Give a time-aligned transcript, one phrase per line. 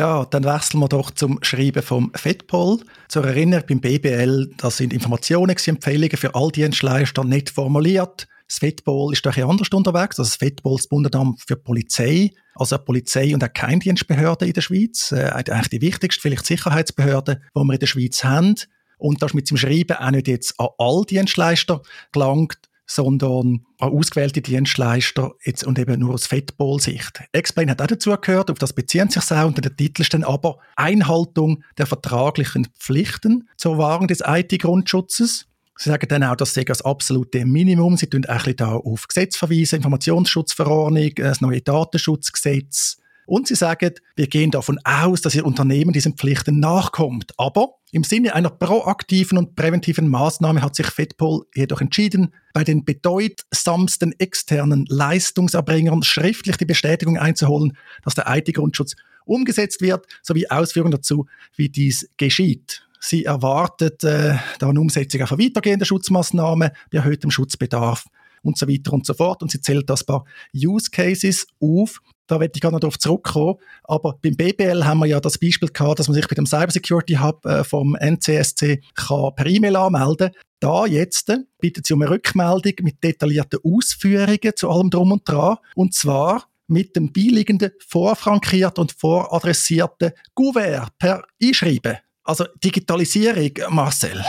[0.00, 2.80] Ja, dann wechseln wir doch zum Schreiben vom FEDPOL.
[3.08, 8.26] Zur Erinnerung, beim BBL, das sind Informationen, Empfehlungen für all Dienstleister nicht formuliert.
[8.48, 10.18] Das FEDPOL ist doch ein anders unterwegs.
[10.18, 14.46] Also das FEDPOL ist das Bundesamt für Polizei, also eine Polizei und auch keine Dienstbehörde
[14.46, 15.12] in der Schweiz.
[15.12, 18.54] Äh, eigentlich die wichtigste, vielleicht Sicherheitsbehörde, die wir in der Schweiz haben.
[18.96, 23.90] Und das ist mit dem Schreiben auch nicht jetzt an all Dienstleister gelangt, sondern an
[23.90, 27.22] ausgewählte Dienstleister jetzt und eben nur aus Fettball-Sicht.
[27.32, 30.24] Explain hat auch dazu gehört, auf das beziehen sich auch und der Titel ist dann
[30.24, 35.46] aber Einhaltung der vertraglichen Pflichten zur Wahrung des IT-Grundschutzes.
[35.76, 37.96] Sie sagen dann auch, das sei das absolute Minimum.
[37.96, 42.98] Sie tun auch ein da auf Gesetz verweisen, Informationsschutzverordnung, das neue Datenschutzgesetz.
[43.30, 47.32] Und sie sagen, wir gehen davon aus, dass Ihr Unternehmen diesen Pflichten nachkommt.
[47.36, 52.84] Aber im Sinne einer proaktiven und präventiven Maßnahme hat sich FedPol jedoch entschieden, bei den
[52.84, 61.26] bedeutsamsten externen Leistungserbringern schriftlich die Bestätigung einzuholen, dass der IT-Grundschutz umgesetzt wird, sowie Ausführungen dazu,
[61.54, 62.84] wie dies geschieht.
[62.98, 68.06] Sie erwartet äh, da eine Umsetzung von weitergehenden Schutzmaßnahmen bei erhöhtem Schutzbedarf
[68.42, 69.42] und so weiter und so fort.
[69.42, 70.24] Und sie zählt das paar
[70.54, 73.56] Use Cases auf, da werde ich gar nicht darauf zurückkommen.
[73.84, 77.14] Aber beim BBL haben wir ja das Beispiel gehabt, dass man sich mit dem Cybersecurity
[77.14, 80.30] Hub äh, vom NCSC kann per E-Mail anmelden
[80.60, 85.56] da jetzt bittet sie um eine Rückmeldung mit detaillierten Ausführungen zu allem Drum und Dran.
[85.74, 91.96] Und zwar mit dem beiliegenden, vorfrankierten und voradressierten Gouvert per Einschreiben.
[92.22, 94.22] Also Digitalisierung, Marcel.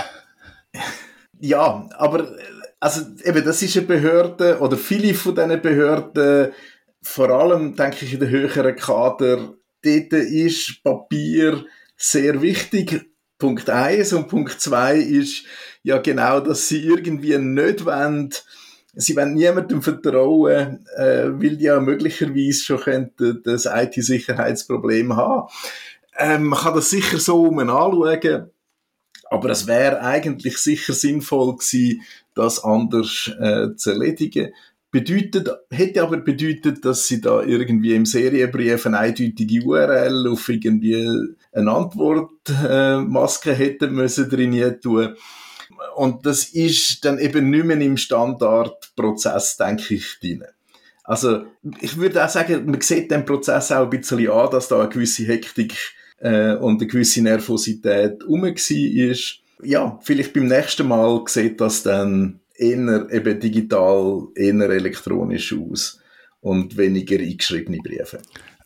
[1.39, 2.31] Ja, aber
[2.81, 6.51] also eben, das ist eine Behörde oder viele von diesen Behörden
[7.03, 11.63] vor allem, denke ich, in den höheren Kader, dort ist Papier
[11.95, 13.07] sehr wichtig.
[13.37, 15.45] Punkt eins und Punkt zwei ist
[15.83, 18.29] ja genau, dass sie irgendwie nicht wollen,
[18.93, 25.49] sie wollen niemandem vertrauen, äh, weil die ja möglicherweise schon könnten das IT-Sicherheitsproblem haben.
[26.17, 28.51] Ähm, man kann das sicher so um anschauen,
[29.31, 32.01] aber es wäre eigentlich sicher sinnvoll gewesen,
[32.35, 34.51] das anders äh, zu erledigen
[34.91, 41.33] bedeutet, hätte aber bedeutet, dass sie da irgendwie im Serienbrief eine eindeutige URL auf irgendwie
[41.53, 45.15] eine Antwortmaske äh, hätten müssen drin tun.
[45.95, 50.43] Und das ist dann eben nicht mehr im Standardprozess, denke ich, drin.
[51.05, 51.45] Also,
[51.79, 54.89] ich würde auch sagen, man sieht den Prozess auch ein bisschen an, dass da eine
[54.89, 55.73] gewisse Hektik
[56.21, 59.15] äh, und eine gewisse Nervosität rum war.
[59.63, 65.99] Ja, vielleicht beim nächsten Mal sieht das dann eher eben digital, eher elektronisch aus
[66.39, 68.19] und weniger eingeschriebene Briefe.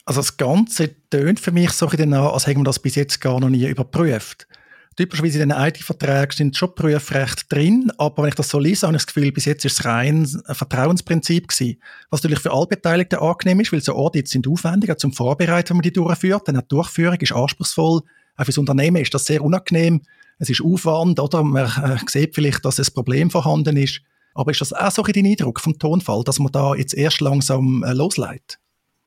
[0.05, 3.39] Also das Ganze tönt für mich so ein als hätten wir das bis jetzt gar
[3.39, 4.47] noch nie überprüft.
[4.95, 8.95] Typischerweise in den IT-Verträgen sind schon Prüfrecht drin, aber wenn ich das so lese, habe
[8.95, 11.81] ich das Gefühl, bis jetzt ist es rein ein Vertrauensprinzip gewesen.
[12.09, 15.69] Was natürlich für alle Beteiligten angenehm ist, weil so Audits sind aufwendig, auch zum Vorbereiten,
[15.69, 16.49] wenn man die durchführt.
[16.49, 18.01] Auch die Durchführung ist anspruchsvoll.
[18.37, 20.01] Auch fürs Unternehmen ist das sehr unangenehm
[20.39, 21.43] es ist Aufwand, oder?
[21.43, 24.01] Man äh, sieht vielleicht, dass ein Problem vorhanden ist.
[24.33, 27.21] Aber ist das auch so ein dein Eindruck vom Tonfall, dass man da jetzt erst
[27.21, 28.59] langsam äh, losleitet?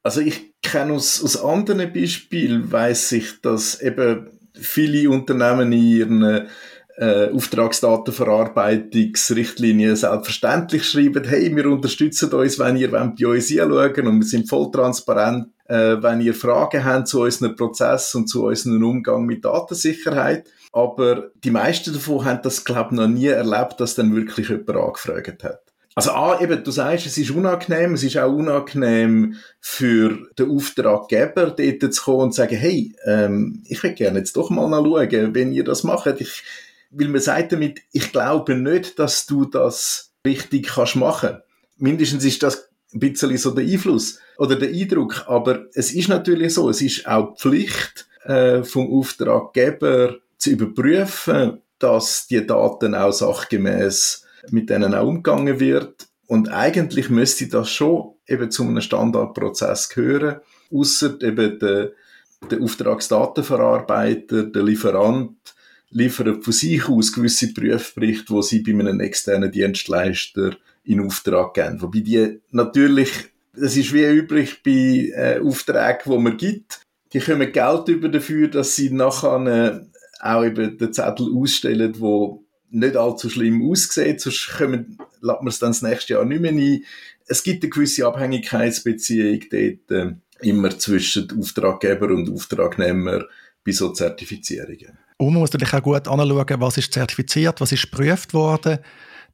[0.03, 4.27] Also ich kenne aus, aus anderen Beispielen, weiß ich, dass eben
[4.61, 6.49] viele Unternehmen in ihren
[6.99, 14.19] äh, Auftragsdatenverarbeitungsrichtlinien selbstverständlich schreiben, hey, wir unterstützen uns, wenn ihr wollt, bei uns anschauen und
[14.19, 18.83] wir sind voll transparent, äh, wenn ihr Fragen habt zu unserem Prozess und zu unserem
[18.83, 20.49] Umgang mit Datensicherheit.
[20.73, 24.71] Aber die meisten davon haben das, glaube ich, noch nie erlebt, dass dann wirklich jemand
[24.71, 25.68] angefragt hat.
[25.99, 31.51] Also A, eben, du sagst, es ist unangenehm, es ist auch unangenehm für den Auftraggeber,
[31.51, 35.35] dort zu kommen und zu sagen, hey, ähm, ich will gerne jetzt doch mal schauen,
[35.35, 36.21] wenn ihr das macht.
[36.21, 36.45] Ich,
[36.93, 41.39] weil man sagt damit, ich glaube nicht, dass du das richtig kannst machen.
[41.79, 45.25] Mindestens ist das ein bisschen so der Einfluss oder der Eindruck.
[45.27, 52.29] Aber es ist natürlich so, es ist auch Pflicht äh, vom Auftraggeber, zu überprüfen, dass
[52.29, 56.09] die Daten auch sachgemäß mit denen auch umgegangen wird.
[56.27, 60.41] Und eigentlich müsste das schon eben zu einem Standardprozess gehören,
[60.71, 61.93] außer eben der,
[62.51, 65.37] der Auftragsdatenverarbeiter, der Lieferant
[65.91, 71.81] liefert von sich aus gewisse Prüfberichte, wo sie bei einem externen Dienstleister in Auftrag geben.
[71.81, 73.11] Wobei die natürlich,
[73.55, 78.49] das ist wie üblich bei äh, Aufträgen, wo man gibt, die kommen Geld über dafür,
[78.49, 79.87] dass sie nachher
[80.21, 85.59] auch eben den Zettel ausstellen, wo nicht allzu schlimm aussieht, sonst kommen, lässt man es
[85.59, 86.85] dann das nächste Jahr nicht mehr ein.
[87.27, 93.25] Es gibt eine gewisse Abhängigkeitsbeziehung dort äh, immer zwischen Auftraggeber und Auftragnehmer
[93.65, 94.99] bei so Zertifizierungen.
[95.19, 98.79] Und man muss natürlich auch gut anschauen, was ist zertifiziert, was ist geprüft worden.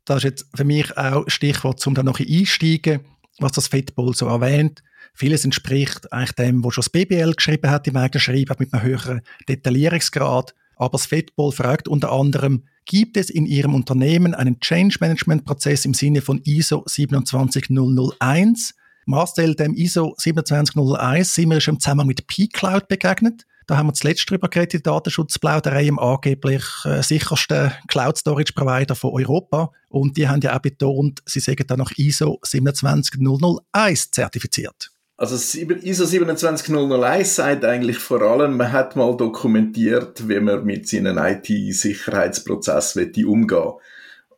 [0.05, 3.01] Das ist jetzt für mich auch Stichwort, um da noch einsteigen,
[3.39, 4.83] was das FEDPOL so erwähnt.
[5.15, 8.83] Vieles entspricht eigentlich dem, was schon das BBL geschrieben hat im eigenen Schreiben mit einem
[8.83, 10.55] höheren Detaillierungsgrad.
[10.77, 15.85] Aber das FEDPOL fragt unter anderem, gibt es in Ihrem Unternehmen einen Change Management Prozess
[15.85, 18.75] im Sinne von ISO 27001?
[19.07, 23.47] Marcel, dem ISO 27001 sind wir schon im Zusammenhang mit P-Cloud begegnet.
[23.67, 29.73] Da haben wir zuletzt darüber geredet, die Datenschutzplauderei im angeblich äh, sichersten Cloud-Storage-Provider von Europa.
[29.89, 34.94] Und die haben ja auch betont, sie sagen dann nach ISO 27001 zertifiziert.
[35.25, 41.17] Also ISO 27001 sagt eigentlich vor allem, man hat mal dokumentiert, wie man mit seinen
[41.17, 43.73] IT-Sicherheitsprozessen umgehen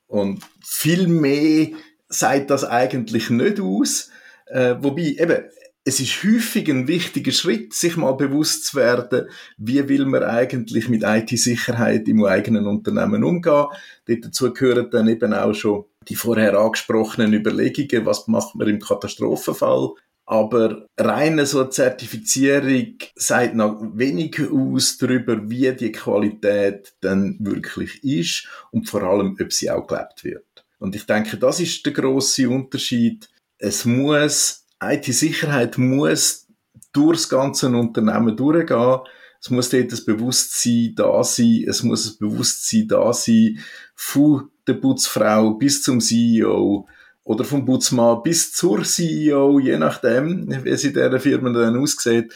[0.07, 1.71] Und viel mehr
[2.09, 4.11] sagt das eigentlich nicht aus.
[4.47, 5.47] Äh, wobei, eben,
[5.83, 10.89] es ist häufig ein wichtiger Schritt, sich mal bewusst zu werden, wie will man eigentlich
[10.89, 13.67] mit IT-Sicherheit im eigenen Unternehmen umgehen.
[14.07, 19.95] dazu gehören dann eben auch schon die vorher angesprochenen Überlegungen, was macht man im Katastrophenfall.
[20.29, 28.49] Aber reine so Zertifizierung sagt noch wenig aus darüber, wie die Qualität dann wirklich ist
[28.73, 30.67] und vor allem, ob sie auch gelebt wird.
[30.79, 33.29] Und ich denke, das ist der große Unterschied.
[33.59, 36.49] Es muss IT-Sicherheit muss
[36.93, 38.99] durchs ganze Unternehmen durchgehen.
[39.41, 41.65] Es muss dort das Bewusstsein da sein.
[41.69, 43.61] Es muss ein Bewusstsein da sein
[43.95, 46.89] von der Putzfrau bis zum CEO
[47.27, 52.33] oder vom Putzmann bis zur CEO, je nachdem, wie es in dieser Firma dann aussieht.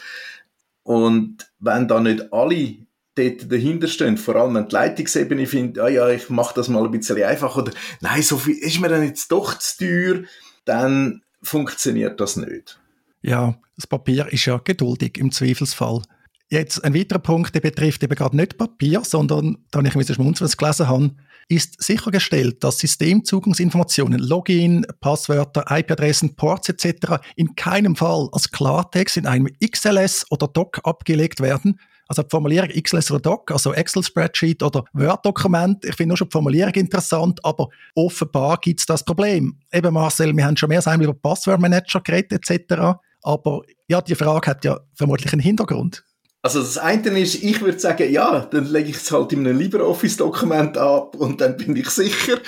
[0.83, 2.75] Und wenn da nicht alle
[3.15, 6.83] dort dahinter stehen, vor allem wenn die Leitungsebene findet, ah ja, ich mache das mal
[6.83, 7.71] ein bisschen einfach oder
[8.01, 10.23] nein, so viel ist mir dann jetzt doch zu teuer,
[10.65, 12.77] dann funktioniert das nicht.
[13.21, 16.01] Ja, das Papier ist ja geduldig im Zweifelsfall.
[16.49, 20.35] Jetzt ein weiterer Punkt, der betrifft eben gerade nicht Papier, sondern, da ich ein bisschen
[20.41, 21.11] was gelesen habe,
[21.51, 27.17] ist sichergestellt, dass Systemzugangsinformationen, Login, Passwörter, IP-Adressen, Ports etc.
[27.35, 31.77] in keinem Fall als Klartext in einem XLS oder Doc abgelegt werden,
[32.07, 36.33] also die Formulierung XLS oder Doc, also Excel-Spreadsheet oder Word-Dokument, ich finde nur schon die
[36.33, 39.57] Formulierung interessant, aber offenbar gibt es das Problem.
[39.73, 44.65] Eben Marcel, wir haben schon mehr über Passwörtmanager geredet etc., aber ja, die Frage hat
[44.65, 46.03] ja vermutlich einen Hintergrund.
[46.43, 49.59] Also das eine ist, ich würde sagen, ja, dann lege ich es halt in einem
[49.59, 52.39] LibreOffice-Dokument ab und dann bin ich sicher.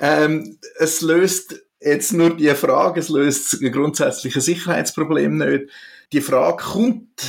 [0.00, 5.70] Ähm, es löst jetzt nur die Frage, es löst ein grundsätzliches Sicherheitsproblem nicht.
[6.12, 7.20] Die Frage kommt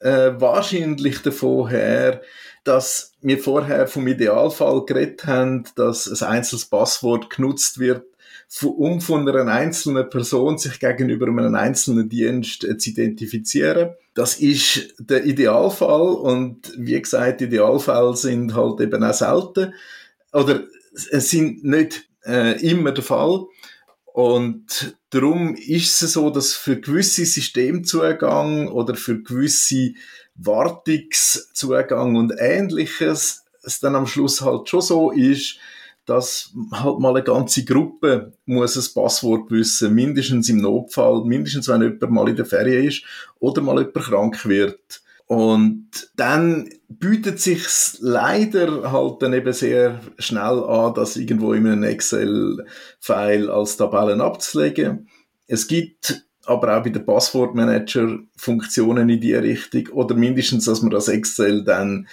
[0.00, 2.22] äh, wahrscheinlich davon her,
[2.64, 8.04] dass wir vorher vom Idealfall geredet haben, dass ein einzelnes Passwort genutzt wird,
[8.64, 13.90] um von einer einzelnen Person sich gegenüber einem einzelnen Dienst äh, zu identifizieren.
[14.14, 19.74] Das ist der Idealfall und wie gesagt, Idealfälle sind halt eben auch selten
[20.32, 23.44] oder sind nicht äh, immer der Fall.
[24.06, 29.92] Und darum ist es so, dass für gewisse Systemzugang oder für gewisse
[30.36, 35.58] Wartungszugang und ähnliches es dann am Schluss halt schon so ist,
[36.06, 41.82] dass halt mal eine ganze Gruppe muss ein Passwort wissen, mindestens im Notfall, mindestens wenn
[41.82, 43.02] jemand mal in der Ferien ist
[43.40, 45.02] oder mal jemand krank wird.
[45.26, 51.82] Und dann bietet sich's leider halt dann eben sehr schnell an, das irgendwo in einem
[51.82, 55.08] Excel-File als Tabellen abzulegen.
[55.48, 60.92] Es gibt aber auch bei den Passwortmanager Funktionen in die Richtung oder mindestens, dass man
[60.92, 62.06] das Excel dann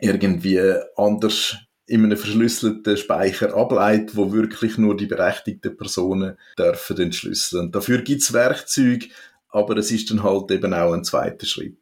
[0.00, 7.72] irgendwie anders in einem verschlüsselten Speicher ableitet, wo wirklich nur die berechtigten Personen dürfen entschlüsseln.
[7.72, 9.06] Dafür gibt's Werkzeuge,
[9.48, 11.78] aber es ist dann halt eben auch ein zweiter Schritt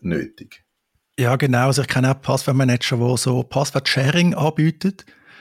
[0.00, 0.62] nötig.
[1.18, 1.66] Ja, genau.
[1.66, 4.94] Also ich kenne auch Passwortmanager, die so Passwort-Sharing anbieten.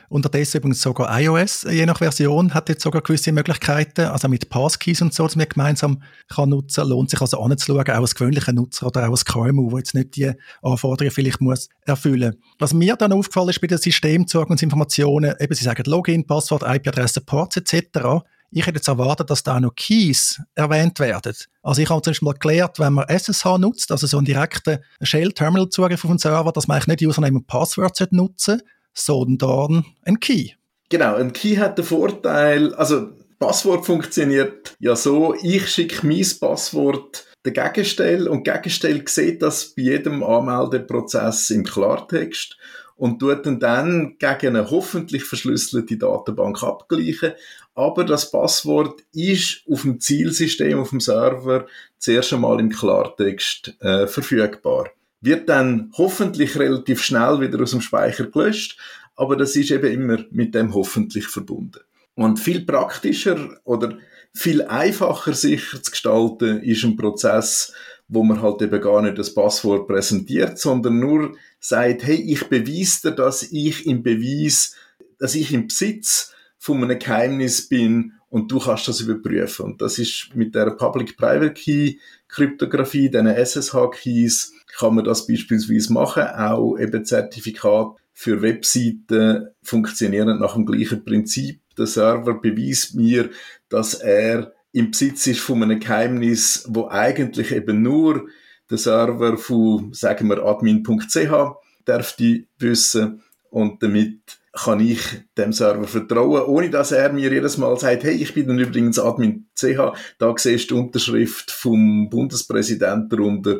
[0.10, 5.02] Unterdessen übrigens sogar iOS, je nach Version, hat jetzt sogar gewisse Möglichkeiten, also mit Passkeys
[5.02, 8.88] und so, dass man gemeinsam kann nutzen Lohnt sich also anzuschauen, auch als gewöhnlicher Nutzer
[8.88, 10.32] oder auch als KMU, der jetzt nicht die
[10.62, 12.36] Anforderungen vielleicht muss erfüllen.
[12.60, 17.58] Was mir dann aufgefallen ist bei den Systemzugangsinformationen, eben Sie sagen Login, Passwort, IP-Adresse, Ports
[17.58, 21.34] etc., ich hätte jetzt erwartet, dass da noch Keys erwähnt werden.
[21.62, 24.80] Also ich habe zum Beispiel mal gelernt, wenn man SSH nutzt, also so einen direkten
[25.02, 28.62] Shell-Terminal-Zugriff auf den Server, dass man eigentlich nicht Username und Passwort nutzen
[28.96, 30.52] sondern ein Key.
[30.90, 37.28] Genau, ein Key hat den Vorteil, also Passwort funktioniert ja so, ich schicke mein Passwort
[37.44, 42.58] der Gegenstelle und die Gegenstelle sieht das bei jedem Anmeldeprozess im Klartext
[42.96, 47.34] und tut dann, dann gegen eine hoffentlich verschlüsselte Datenbank abgleichen.
[47.74, 54.08] Aber das Passwort ist auf dem Zielsystem, auf dem Server, zuerst einmal im Klartext äh,
[54.08, 54.90] verfügbar.
[55.26, 58.80] Wird dann hoffentlich relativ schnell wieder aus dem Speicher gelöscht,
[59.16, 61.80] aber das ist eben immer mit dem hoffentlich verbunden.
[62.16, 63.98] Und viel praktischer oder
[64.38, 67.72] Viel einfacher sicher zu gestalten ist ein Prozess,
[68.10, 73.10] wo man halt eben gar nicht das Passwort präsentiert, sondern nur sagt, hey, ich beweise
[73.10, 74.76] dir, dass ich im Beweis,
[75.20, 79.68] dass ich im Besitz von einem Geheimnis bin und du kannst das überprüfen.
[79.68, 81.94] Und das ist mit der Public-Private Key
[82.28, 86.24] Kryptographie, den SSH-Keys, kann man das beispielsweise machen.
[86.24, 91.62] Auch eben Zertifikat für Webseiten funktionieren nach dem gleichen Prinzip.
[91.78, 93.30] Der Server beweist mir,
[93.70, 98.28] dass er im Besitz ist von einem Geheimnis, wo eigentlich eben nur
[98.70, 101.56] der Server von, sagen wir, admin.ch
[101.86, 105.00] darf die wissen und damit kann ich
[105.38, 108.98] dem Server vertrauen, ohne dass er mir jedes Mal sagt, hey, ich bin dann übrigens
[108.98, 113.60] Admin.ch, da siehst du die Unterschrift vom Bundespräsidenten darunter,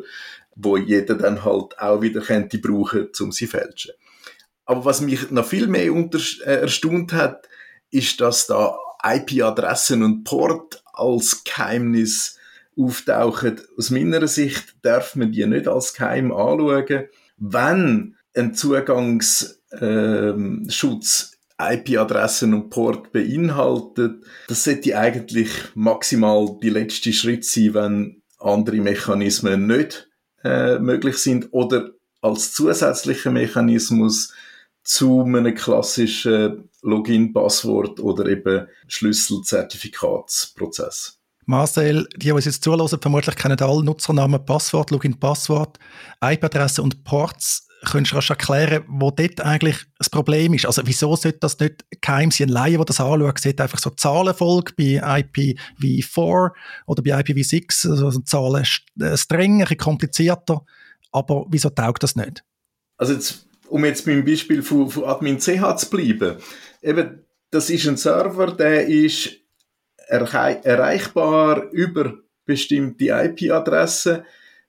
[0.56, 3.92] wo jeder dann halt auch wieder könnte brauchen, um sie zu fälschen.
[4.64, 7.48] Aber was mich noch viel mehr äh, erstaunt hat,
[7.90, 12.38] ist, dass da IP-Adressen und Port als Geheimnis
[12.76, 13.60] auftauchen.
[13.78, 17.04] Aus meiner Sicht darf man die nicht als Geheim anschauen.
[17.36, 20.68] Wenn ein Zugangsschutz ähm,
[21.58, 29.66] IP-Adressen und Port beinhaltet, das sollte eigentlich maximal die letzte Schritt sein, wenn andere Mechanismen
[29.66, 30.08] nicht
[30.46, 34.34] äh, möglich sind oder als zusätzlicher Mechanismus
[34.82, 41.18] zu einem klassischen Login-Passwort oder eben Schlüssel-Zertifikatsprozess.
[41.44, 45.78] Marcel, die, die uns jetzt zulassen, vermutlich kennen alle Nutzernamen, Passwort, Login-Passwort,
[46.22, 47.65] IP-Adresse und Ports.
[47.84, 50.66] Könntest du erklären, wo dort eigentlich das Problem ist?
[50.66, 52.48] Also wieso sollte das nicht geheim sein?
[52.48, 56.50] Ein Laie, der das anschaut, sieht einfach so Zahlenfolge bei IPv4
[56.86, 58.64] oder bei IPv6, also Zahlen
[59.00, 60.64] äh, streng, ein bisschen komplizierter.
[61.12, 62.42] Aber wieso taugt das nicht?
[62.96, 66.36] Also jetzt um jetzt beim Beispiel von, von Admin CH zu bleiben,
[66.82, 69.36] eben, das ist ein Server, der ist
[70.08, 72.14] erreichbar über
[72.44, 74.22] bestimmte IP-Adressen.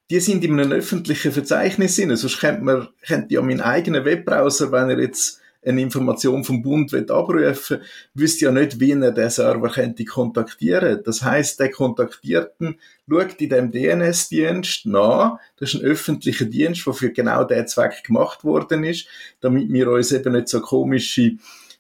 [0.10, 2.16] Die sind in einem öffentlichen Verzeichnis drin.
[2.16, 6.94] Sonst könnte man, könnte ja meinen eigenen Webbrowser, wenn er jetzt eine Information vom Bund
[7.12, 7.82] abrufen
[8.14, 11.02] wüsste ja nicht, wie er den Server könnte kontaktieren.
[11.04, 15.40] Das heißt, der Kontaktierten schaut in dem DNS-Dienst nach.
[15.58, 19.08] Das ist ein öffentlicher Dienst, der für genau diesen Zweck gemacht worden ist,
[19.42, 21.38] damit wir uns eben nicht so komische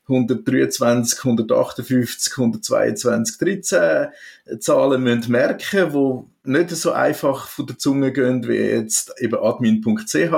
[0.07, 4.07] 123, 158, 122, 13
[4.59, 10.33] Zahlen müssen merken, wo nicht so einfach von der Zunge gehen wie jetzt eben admin.ch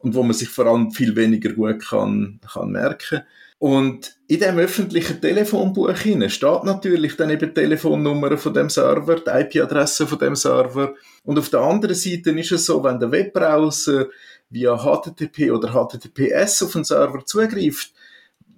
[0.00, 3.22] und wo man sich vor allem viel weniger gut kann, kann merken.
[3.58, 9.16] Und in dem öffentlichen Telefonbuch hinein steht natürlich dann eben die Telefonnummer von dem Server,
[9.16, 10.94] die IP-Adresse von dem Server.
[11.24, 14.08] Und auf der anderen Seite ist es so, wenn der Webbrowser
[14.50, 17.92] via HTTP oder HTTPS auf den Server zugreift,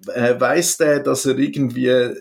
[0.07, 2.15] äh, weiß der, dass er irgendwie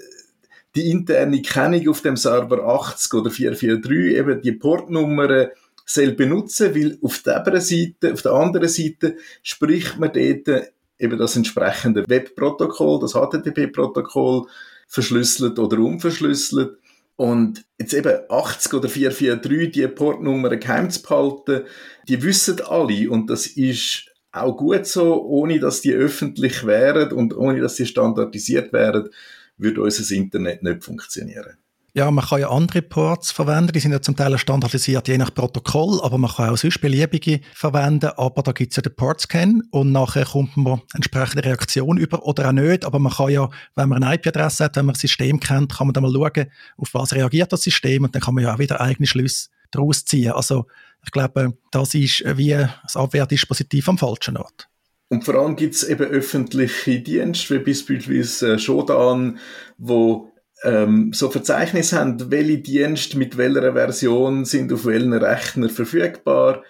[0.75, 5.49] die interne Kennung auf dem Server 80 oder 443 eben die Portnummern
[5.85, 11.37] soll benutzen, weil auf der, Seite, auf der anderen Seite spricht man dort eben das
[11.37, 14.47] entsprechende Webprotokoll, das HTTP-Protokoll,
[14.87, 16.79] verschlüsselt oder unverschlüsselt.
[17.17, 21.65] Und jetzt eben 80 oder 443, die Portnummern geheim zu behalten,
[22.07, 24.11] die wissen alle und das ist
[24.43, 29.09] auch gut so, ohne dass die öffentlich wären und ohne dass sie standardisiert wären,
[29.57, 31.57] würde unser Internet nicht funktionieren.
[31.95, 35.35] Ja, man kann ja andere Ports verwenden, die sind ja zum Teil standardisiert, je nach
[35.35, 39.63] Protokoll, aber man kann auch sonst beliebige verwenden, aber da gibt es ja den Port-Scan
[39.71, 43.89] und nachher kommt man entsprechende Reaktion über oder auch nicht, aber man kann ja, wenn
[43.89, 46.93] man eine IP-Adresse hat, wenn man das System kennt, kann man dann mal schauen, auf
[46.93, 50.33] was reagiert das System und dann kann man ja auch wieder eigene Schlüsse daraus ziehen.
[50.33, 50.67] Also
[51.05, 52.51] ich glaube, das ist wie
[52.83, 54.69] das Abwehrdispositiv am falschen Ort.
[55.09, 59.39] Und vor allem gibt es eben öffentliche Dienste, wie beispielsweise äh, Shodan,
[59.79, 60.31] wo
[60.65, 66.63] ähm, so Verzeichnis haben, welche Dienste mit welcher Version sind auf welchen Rechner verfügbar.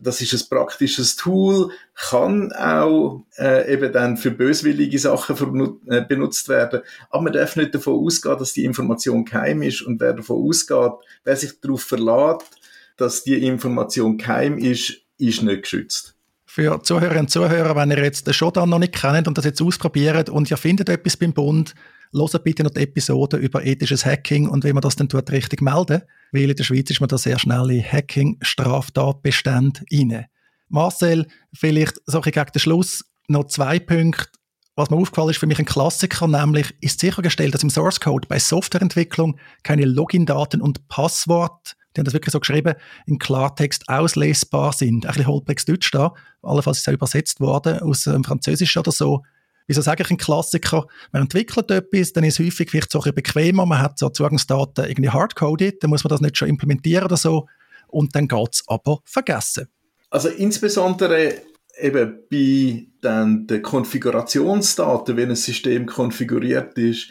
[0.00, 6.48] Das ist ein praktisches Tool, kann auch äh, eben dann für böswillige Sachen äh, benutzt
[6.48, 6.80] werden.
[7.10, 9.82] Aber man darf nicht davon ausgehen, dass die Information geheim ist.
[9.82, 10.92] Und wer davon ausgeht,
[11.24, 12.50] wer sich darauf verlässt,
[12.96, 16.14] dass die Information geheim ist, ist nicht geschützt.
[16.46, 19.60] Für Zuhörerinnen und Zuhörer, wenn ihr jetzt den Shodan noch nicht kennt und das jetzt
[19.60, 21.74] ausprobiert und ihr findet etwas beim Bund,
[22.16, 25.60] Hört bitte noch die Episode über ethisches Hacking und wie man das dann tut, richtig
[25.60, 26.02] melden.
[26.30, 30.26] Weil in der Schweiz ist man da sehr schnell in Hacking-Straftatbestände rein.
[30.68, 34.28] Marcel, vielleicht so gegen den Schluss noch zwei Punkte.
[34.76, 38.28] Was mir aufgefallen ist, für mich ein Klassiker, nämlich ist sichergestellt, dass im Source Code
[38.28, 42.74] bei Softwareentwicklung keine Login-Daten und Passwort, die haben das wirklich so geschrieben,
[43.06, 45.06] in Klartext auslesbar sind.
[45.06, 48.80] Ein bisschen holpriges Deutsch da, allenfalls ist es ja übersetzt worden aus dem ähm, Französischen
[48.80, 49.22] oder so.
[49.66, 53.14] wieso sage ich ein Klassiker, man entwickelt etwas, dann ist es häufig vielleicht so ein
[53.14, 57.16] bequemer, man hat so Zugangsdaten irgendwie hardcoded, dann muss man das nicht schon implementieren oder
[57.16, 57.46] so
[57.88, 59.68] und dann geht es aber vergessen.
[60.10, 61.34] Also insbesondere
[61.80, 67.10] eben bei dann den Konfigurationsdaten, wenn ein System konfiguriert ist,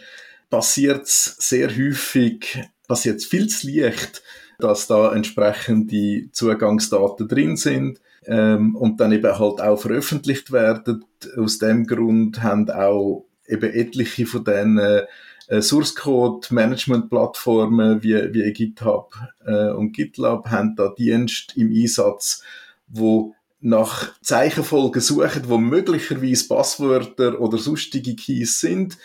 [0.50, 4.22] passiert es sehr häufig, passiert es viel zu leicht,
[4.60, 11.05] dass da entsprechende Zugangsdaten drin sind ähm, und dann eben halt auch veröffentlicht werden.
[11.38, 18.33] Aus dem Grund haben auch eben etliche von diesen äh, Source Code Management Plattformen wie,
[18.33, 19.13] wie GitHub
[19.45, 22.43] äh, und GitLab haben da Dienst im Einsatz,
[22.88, 28.98] wo nach Zeichenfolgen suchen, wo möglicherweise Passwörter oder sonstige Keys sind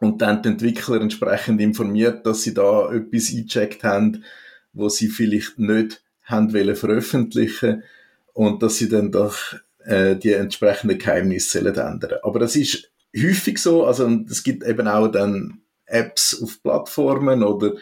[0.00, 4.24] und dann die Entwickler entsprechend informiert, dass sie da etwas eingecheckt haben,
[4.76, 7.82] wo sie vielleicht nicht haben wollen veröffentlichen
[8.32, 9.36] und dass sie dann doch
[9.84, 12.18] äh, die entsprechenden Geheimnisse ändern.
[12.22, 17.74] Aber das ist häufig so, also es gibt eben auch dann Apps auf Plattformen oder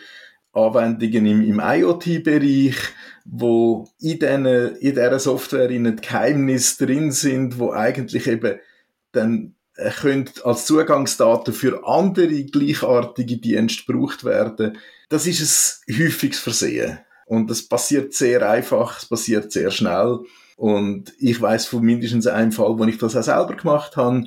[0.53, 2.77] Anwendungen im, im IoT-Bereich,
[3.25, 8.61] wo in, den, in dieser Software in Geheimnisse drin sind, wo eigentlich eben
[9.13, 9.55] dann
[10.00, 14.78] können als Zugangsdaten für andere gleichartige Dienste gebraucht werden.
[15.09, 16.99] Das ist ein häufiges Versehen.
[17.26, 20.21] Und das passiert sehr einfach, es passiert sehr schnell.
[20.57, 24.25] Und ich weiß von mindestens einem Fall, wo ich das auch selber gemacht habe.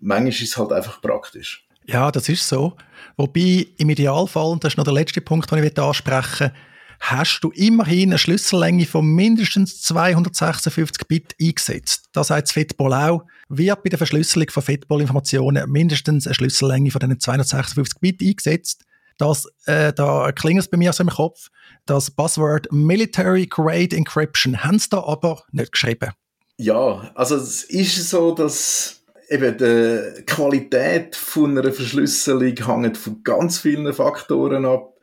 [0.00, 1.64] Manchmal ist es halt einfach praktisch.
[1.86, 2.74] Ja, das ist so.
[3.16, 6.52] Wobei im Idealfall, und das ist noch der letzte Punkt, den ich ansprechen will,
[7.00, 12.06] hast du immerhin eine Schlüssellänge von mindestens 256 Bit eingesetzt.
[12.12, 17.20] Das heißt, Fedball auch, wird bei der Verschlüsselung von Fedball-Informationen mindestens eine Schlüssellänge von diesen
[17.20, 18.84] 256 Bit eingesetzt.
[19.16, 21.48] Das, äh, da klingelt es bei mir so im Kopf.
[21.86, 26.12] Das Buzzword Military Grade Encryption haben sie da aber nicht geschrieben.
[26.56, 33.58] Ja, also es ist so, dass eben die Qualität von einer Verschlüsselung hängt von ganz
[33.58, 34.97] vielen Faktoren ab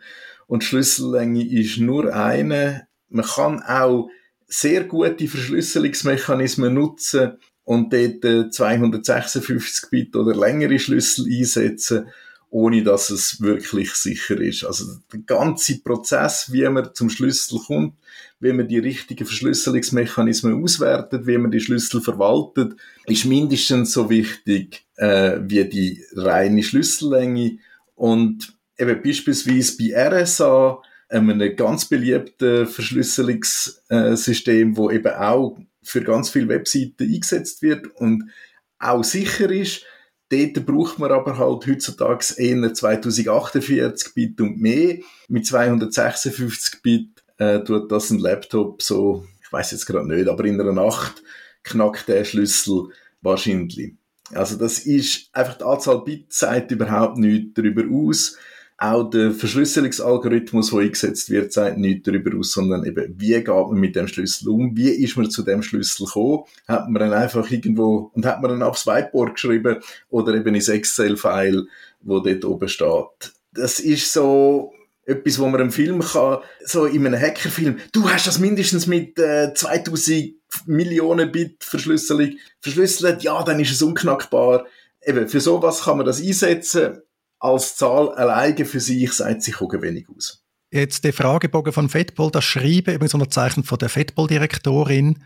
[0.47, 2.87] und Schlüssellänge ist nur eine.
[3.09, 4.09] Man kann auch
[4.48, 12.07] sehr gute Verschlüsselungsmechanismen nutzen und dort 256 Bit oder längere Schlüssel einsetzen,
[12.50, 14.63] ohne dass es wirklich sicher ist.
[14.63, 17.96] Also der ganze Prozess, wie man zum Schlüssel kommt,
[18.39, 22.75] wie man die richtigen Verschlüsselungsmechanismen auswertet, wie man die Schlüssel verwaltet,
[23.07, 27.57] ist mindestens so wichtig äh, wie die reine Schlüssellänge.
[27.96, 36.50] Und eben beispielsweise bei RSA, einem ganz beliebten Verschlüsselungssystem, wo eben auch für ganz viele
[36.50, 38.31] Webseiten eingesetzt wird und
[38.79, 39.83] auch sicher ist.
[40.29, 44.98] Dort braucht man aber halt heutzutage eher 2048 Bit und mehr.
[45.27, 50.46] Mit 256 Bit äh, tut das ein Laptop so, ich weiß jetzt gerade nicht, aber
[50.46, 51.22] in einer Nacht
[51.64, 52.88] knackt der Schlüssel
[53.22, 53.94] wahrscheinlich.
[54.33, 58.35] Also das ist einfach die Anzahl Bit sagt überhaupt nichts darüber aus.
[58.77, 63.72] Auch der Verschlüsselungsalgorithmus, der eingesetzt wird, sagt nichts darüber aus, sondern eben, wie geht man
[63.72, 64.75] mit dem Schlüssel um?
[64.75, 66.44] Wie ist man zu dem Schlüssel gekommen?
[66.68, 69.77] Hat man dann einfach irgendwo, und hat man dann aufs Whiteboard geschrieben
[70.09, 71.68] oder eben ins Excel-File,
[72.01, 73.33] wo dort oben steht?
[73.53, 74.74] Das ist so,
[75.05, 79.18] etwas, wo man im Film kann, so in einem Hackerfilm, du hast das mindestens mit
[79.20, 80.33] äh, 2000
[80.66, 84.66] Millionen Bit Verschlüsselung verschlüsselt, ja, dann ist es unknackbar.
[85.05, 87.01] Eben, für sowas kann man das einsetzen
[87.39, 90.43] als Zahl alleine für sich sagt sich auch wenig aus.
[90.71, 95.24] Jetzt der Fragebogen von Fettball, das Schreiben, übrigens unterzeichnet von der Fettball-Direktorin,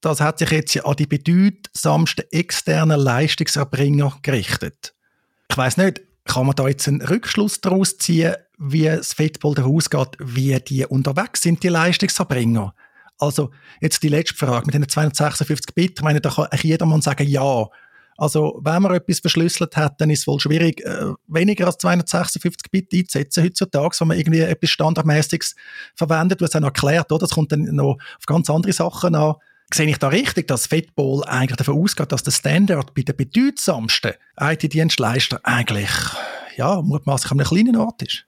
[0.00, 4.94] das hat sich jetzt an die bedeutsamsten externen Leistungserbringer gerichtet.
[5.50, 9.90] Ich weiß nicht, kann man da jetzt einen Rückschluss daraus ziehen, wie das Fettball daraus
[9.90, 12.74] geht, wie die unterwegs sind, die Leistungserbringer?
[13.18, 15.98] Also, jetzt die letzte Frage mit den 256 Bit.
[15.98, 17.68] Ich meine, da kann jedermann sagen, ja,
[18.20, 22.70] also, wenn man etwas verschlüsselt hat, dann ist es wohl schwierig, äh, weniger als 256
[22.70, 25.56] Bit einzusetzen heutzutage, wenn man irgendwie etwas Standardmäßiges
[25.94, 26.42] verwendet.
[26.42, 27.20] Hast es auch erklärt, oder?
[27.20, 29.36] Das kommt dann noch auf ganz andere Sachen an.
[29.72, 34.12] Sehe ich da richtig, dass Fedball eigentlich davon ausgeht, dass der Standard bei den bedeutsamsten
[34.38, 35.90] IT-Dienstleistern eigentlich,
[36.56, 38.26] ja, mutmaßlich an einem kleinen Ort ist?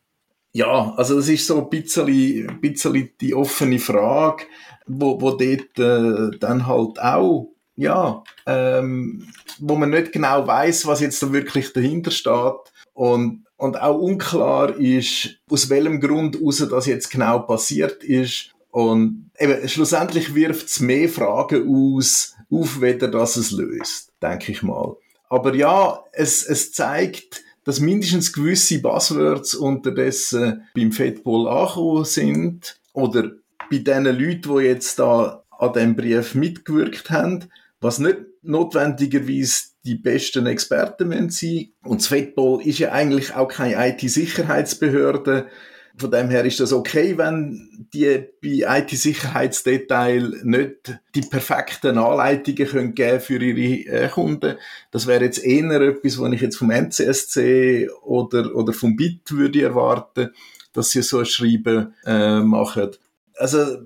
[0.54, 4.44] Ja, also das ist so ein bisschen, ein bisschen die offene Frage,
[4.86, 11.00] wo, wo dort äh, dann halt auch ja, ähm, wo man nicht genau weiß, was
[11.00, 16.86] jetzt da wirklich dahinter steht und und auch unklar ist, aus welchem Grund aus das
[16.86, 18.50] jetzt genau passiert ist.
[18.72, 24.64] Und eben, schlussendlich wirft es mehr Fragen aus, auf, weder dass es löst, denke ich
[24.64, 24.96] mal.
[25.28, 33.30] Aber ja, es, es zeigt, dass mindestens gewisse Buzzwords unterdessen beim Fedball angekommen sind oder
[33.70, 37.44] bei den Leuten, die jetzt da an dem Brief mitgewirkt haben
[37.82, 41.74] was nicht notwendigerweise die besten Experten sein müssen.
[41.84, 45.48] Und das FEDPOL ist ja eigentlich auch keine IT-Sicherheitsbehörde.
[45.96, 52.94] Von dem her ist das okay, wenn die bei IT-Sicherheitsdetail nicht die perfekten Anleitungen können
[52.94, 54.56] geben für ihre äh, Kunden.
[54.90, 59.62] Das wäre jetzt eher etwas, was ich jetzt vom NCSC oder, oder vom BIT würde
[59.62, 60.30] erwarten,
[60.72, 62.92] dass sie so ein Schreiben äh, machen.
[63.36, 63.78] Also,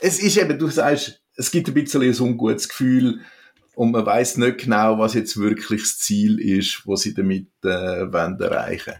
[0.00, 3.20] es ist eben, du sagst, es gibt ein bisschen ein ungutes Gefühl
[3.74, 8.10] und man weiß nicht genau, was jetzt wirklich das Ziel ist, was sie damit äh,
[8.12, 8.94] wollen erreichen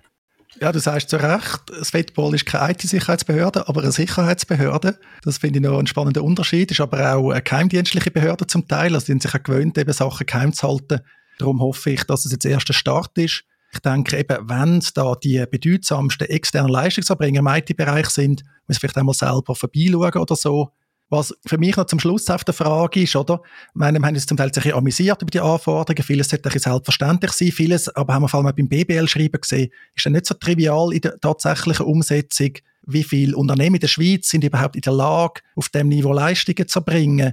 [0.60, 4.98] ja, du sagst zu Recht, das Fedpol ist keine IT-Sicherheitsbehörde, aber eine Sicherheitsbehörde.
[5.22, 6.70] Das finde ich noch ein spannender Unterschied.
[6.70, 8.94] Ist aber auch eine geheimdienstliche Behörde zum Teil.
[8.94, 11.00] Also die sind sich auch gewöhnt, eben Sachen geheim zu halten.
[11.38, 13.44] Darum hoffe ich, dass es jetzt der erste Start ist.
[13.72, 18.96] Ich denke eben, wenn es da die bedeutsamsten externen Leistungserbringer im IT-Bereich sind, muss vielleicht
[18.96, 20.70] einmal selber vorbeischauen oder so.
[21.08, 23.40] Was für mich noch zum Schluss auf der Frage ist, oder?
[23.74, 26.02] Meine, wir haben uns zum Teil sich amüsiert über die Anforderungen.
[26.02, 27.52] Vieles sollte ein selbstverständlich sein.
[27.52, 31.00] Vieles, aber haben wir vor allem beim BBL-Schreiben gesehen, ist dann nicht so trivial in
[31.00, 32.52] der tatsächlichen Umsetzung.
[32.88, 36.66] Wie viele Unternehmen in der Schweiz sind überhaupt in der Lage, auf dem Niveau Leistungen
[36.66, 37.32] zu bringen?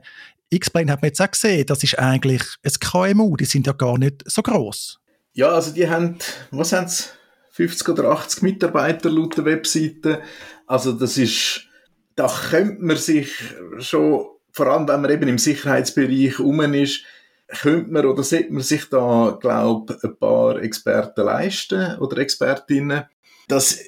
[0.50, 3.98] X-Plane hat man jetzt auch gesehen, das ist eigentlich ein KMU, die sind ja gar
[3.98, 5.00] nicht so groß.
[5.34, 6.18] Ja, also die haben,
[6.52, 7.06] was haben sie?
[7.54, 10.22] 50 oder 80 Mitarbeiter laut der Webseite.
[10.66, 11.68] Also das ist,
[12.16, 13.32] da könnte man sich
[13.80, 17.04] schon, vor allem wenn man eben im Sicherheitsbereich rum ist,
[17.48, 23.04] könnte man oder sollte man sich da, glaube ein paar Experten leisten oder Expertinnen.
[23.48, 23.80] Das,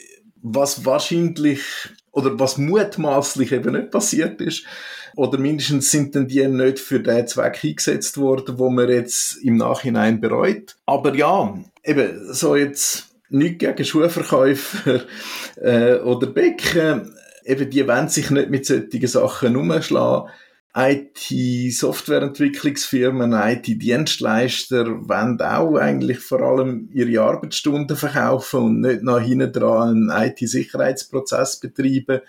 [0.41, 1.61] was wahrscheinlich
[2.11, 4.65] oder was mutmaßlich eben nicht passiert ist,
[5.15, 9.57] oder mindestens sind dann die nicht für den Zweck eingesetzt worden, wo man jetzt im
[9.57, 10.75] Nachhinein bereut.
[10.85, 15.01] Aber ja, eben, so jetzt nicht gegen Schuhverkäufer
[15.61, 17.13] äh, oder Becken,
[17.45, 20.29] eben die wollen sich nicht mit solchen Sachen umschlagen.
[20.77, 30.11] IT-Softwareentwicklungsfirmen, IT-Dienstleister wollen auch eigentlich vor allem ihre Arbeitsstunden verkaufen und nicht nach hinten dran
[30.11, 32.19] einen IT-Sicherheitsprozess betreiben.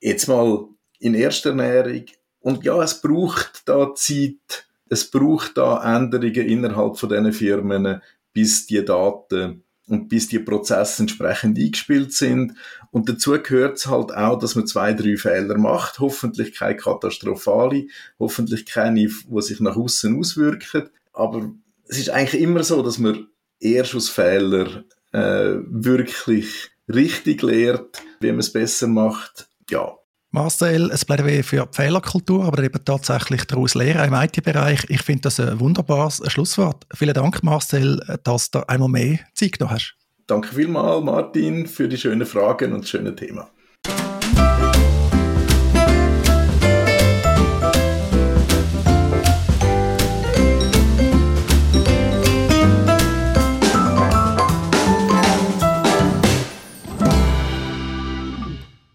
[0.00, 0.66] Jetzt mal
[0.98, 2.04] in erster Näherung.
[2.40, 8.02] Und ja, es braucht da Zeit, es braucht da Änderungen innerhalb von diesen Firmen,
[8.34, 12.54] bis die Daten und bis die Prozesse entsprechend eingespielt sind.
[12.90, 15.98] Und dazu gehört es halt auch, dass man zwei, drei Fehler macht.
[15.98, 17.86] Hoffentlich keine katastrophale,
[18.18, 20.88] hoffentlich keine, die sich nach außen auswirken.
[21.12, 21.52] Aber
[21.88, 23.28] es ist eigentlich immer so, dass man
[23.60, 29.48] erst aus Fehlern äh, wirklich richtig lehrt, wie man es besser macht.
[29.70, 29.96] Ja,
[30.34, 34.84] Marcel, es bleibt für die Fehlerkultur, aber eben tatsächlich daraus lernen im IT-Bereich.
[34.88, 36.84] Ich finde das ein wunderbares Schlusswort.
[36.92, 39.94] Vielen Dank, Marcel, dass du einmal mehr Zeit genommen hast.
[40.26, 43.48] Danke vielmals, Martin, für die schönen Fragen und das schöne Thema.